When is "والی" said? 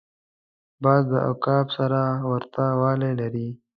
2.81-3.11